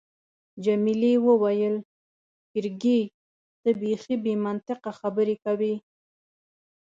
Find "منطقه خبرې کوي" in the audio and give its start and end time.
4.45-5.75